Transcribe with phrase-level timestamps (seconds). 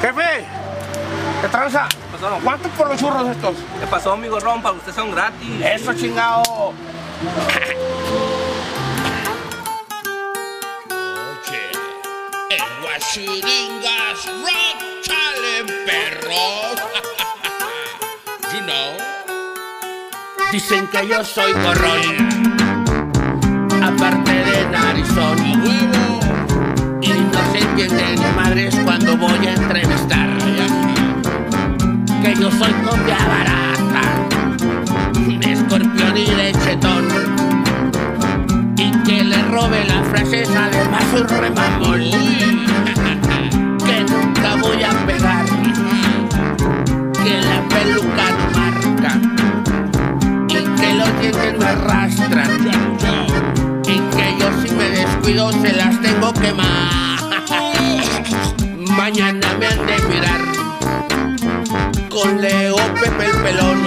[0.00, 0.46] Jefe,
[1.42, 1.88] ¿qué tranza?
[2.12, 2.38] pasó?
[2.42, 3.56] ¿Cuánto por los churros estos?
[3.80, 4.62] ¿Qué pasó, amigo Ron?
[4.62, 5.48] Para usted son gratis.
[5.64, 6.42] Eso chingado.
[11.42, 11.62] Oye,
[12.50, 16.82] en Guachiringas Rock Challenge, perros.
[18.52, 18.96] you know.
[20.52, 22.56] Dicen que yo soy gorrón,
[23.82, 25.38] aparte de narizón.
[25.38, 26.18] A huevo.
[40.28, 42.00] Frases, además soy remamón.
[43.84, 45.46] Que nunca voy a pegar,
[47.22, 49.12] que la peluca no marca.
[50.48, 52.50] Y que los dientes me arrastran.
[53.84, 57.24] Y que yo si me descuido se las tengo que más.
[58.96, 60.40] Mañana me han de mirar
[62.10, 63.78] con Leo Pepe el pelón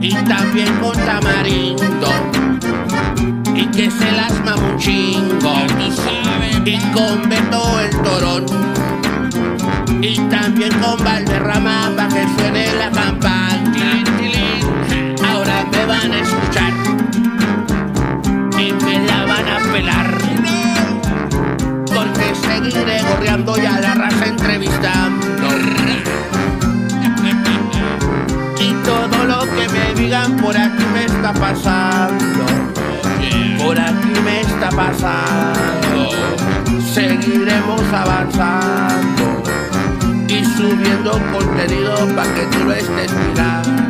[0.00, 2.11] y también con Tamarindo
[3.72, 5.54] que se las mama un chingo
[6.64, 8.46] y con Beto el Torón
[10.02, 14.04] y también con Valderrama para que suene la campana.
[15.26, 16.72] Ahora me van a escuchar
[18.58, 20.18] y me la van a pelar.
[21.86, 25.48] Porque seguiré gorreando y a la raza entrevistando.
[28.60, 32.31] Y todo lo que me digan por aquí me está pasando.
[34.76, 36.10] Pasando.
[36.92, 39.42] Seguiremos avanzando
[40.28, 43.82] y subiendo contenido para que tú lo estés mirando.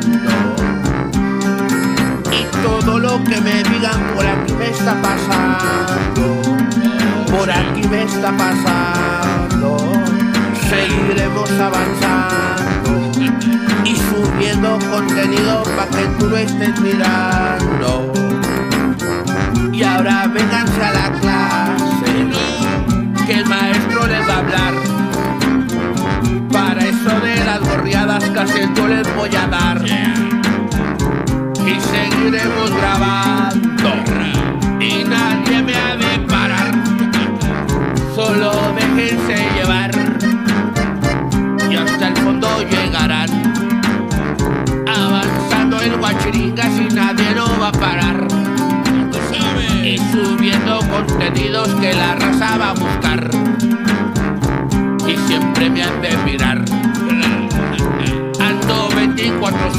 [2.30, 6.42] Y todo lo que me digan por aquí me está pasando.
[7.30, 9.76] Por aquí me está pasando.
[10.68, 13.12] Seguiremos avanzando
[13.84, 17.61] y subiendo contenido para que tú lo estés mirando.
[28.46, 29.80] Yo les voy a dar.
[29.84, 33.41] Y seguiremos grabando.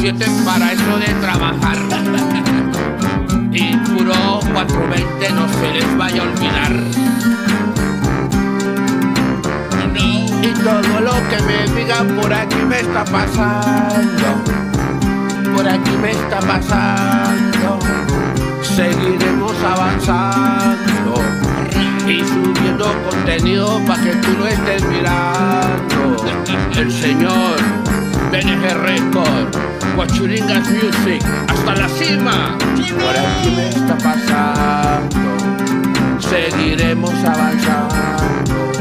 [0.04, 1.78] 24-7 para eso de trabajar.
[3.54, 4.14] Y puro
[4.54, 6.74] 420 no se les vaya a olvidar.
[10.42, 14.44] Y todo lo que me digan por aquí me está pasando.
[15.56, 17.80] Por aquí me está pasando.
[18.62, 21.14] Seguiremos avanzando.
[22.08, 26.18] Y subiendo contenido para que tú lo estés mirando.
[26.76, 27.56] El señor
[28.34, 29.56] BNG Record,
[29.96, 32.58] Guachuringas Music, hasta la cima.
[32.58, 35.16] Por aquí me está pasando.
[36.20, 38.74] Seguiremos avanzando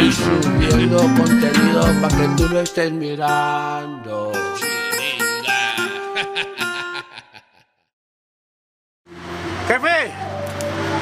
[0.00, 4.32] y subiendo contenido para que tú lo estés mirando.
[4.56, 5.76] Chiringa.
[9.68, 10.12] Jefe,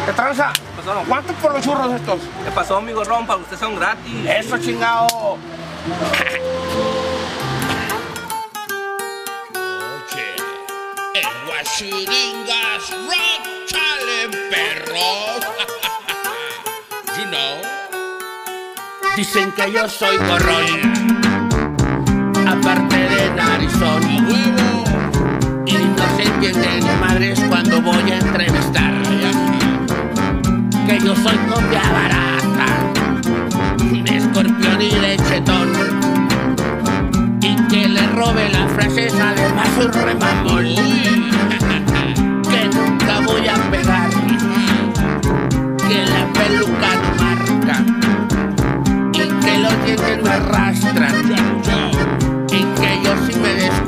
[0.06, 0.52] ¿qué tranza?
[0.52, 1.02] ¿Qué pasó?
[1.08, 2.20] ¿Cuánto por los churros estos?
[2.44, 3.26] ¿Qué pasó, amigo Ron?
[3.26, 4.26] Para usted son gratis.
[4.26, 5.38] Eso chingado.
[11.80, 15.40] En Guachiringas Rock Challenge, perros.
[17.16, 17.60] you know.
[19.16, 21.18] Dicen que yo soy gorrón,
[22.48, 24.02] aparte de narizón.
[24.26, 24.84] huevo.
[25.66, 28.94] Y no se entiende ni madres cuando voy a entrevistar.
[30.86, 32.66] Que yo soy copia barata,
[33.92, 35.72] de escorpión y de chetón.
[37.40, 39.88] Y que le robe las frases, además soy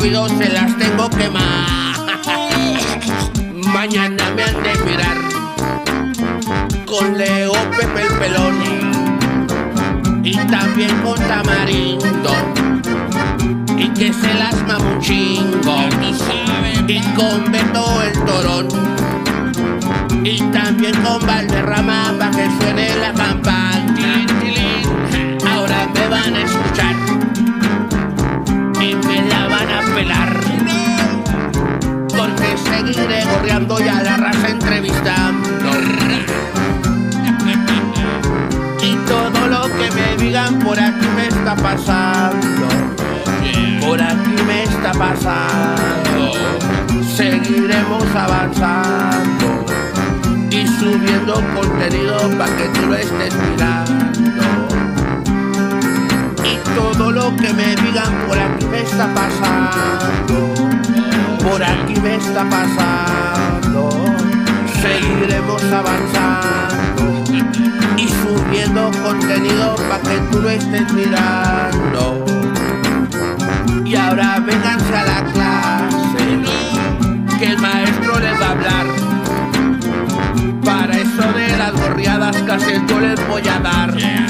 [0.01, 1.29] se las tengo que.
[3.69, 5.19] Mañana me han de mirar
[6.87, 8.55] con Leo Pepe el pelón
[10.25, 12.33] y también con Tamarindo
[13.77, 16.81] y que se las mama un chingo Tú sabes.
[16.89, 18.67] y con Beto el Torón
[20.25, 22.90] y también con Valderrama para que suene
[33.11, 35.71] Gorreando y a la raza entrevistando.
[38.83, 42.69] Y todo lo que me digan por aquí me está pasando.
[43.81, 46.33] Por aquí me está pasando.
[47.17, 49.67] Seguiremos avanzando
[50.51, 54.07] y subiendo contenido para que tú lo estés mirando.
[56.45, 60.70] Y todo lo que me digan por aquí me está pasando.
[61.43, 63.89] Por aquí me está pasando.
[64.83, 67.25] Seguiremos avanzando
[67.97, 72.25] y subiendo contenido para que tú lo estés mirando.
[73.85, 76.41] Y ahora vénganse a la clase,
[77.39, 78.87] que el maestro les va a hablar.
[80.65, 84.30] Para eso de las gorriadas casi yo les voy a dar.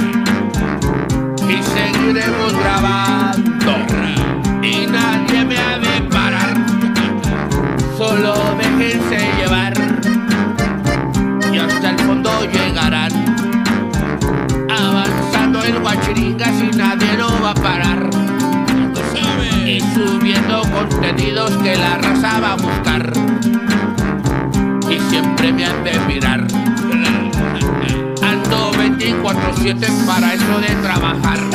[29.74, 31.38] 24-7 para eso de trabajar.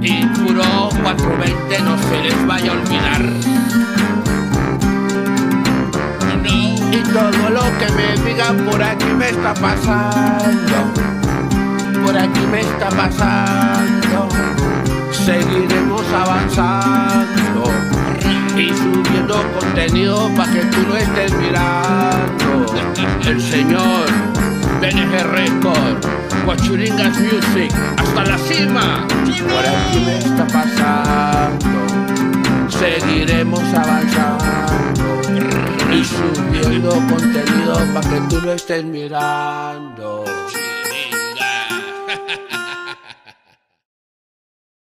[0.00, 0.62] Y puro
[1.02, 3.22] 420 no se les vaya a olvidar.
[6.90, 10.92] Y todo lo que me digan por aquí me está pasando.
[12.02, 14.28] Por aquí me está pasando.
[15.10, 17.64] Seguiremos avanzando.
[18.56, 22.66] Y subiendo contenido para que tú lo estés mirando.
[23.26, 24.06] El señor
[24.80, 25.98] BNG Record,
[26.48, 29.06] Guachuringas Music, hasta la cima.
[29.06, 31.68] Por aquí me está pasando.
[32.70, 35.20] Seguiremos avanzando
[35.92, 40.24] y subiendo contenido para que tú lo estés mirando.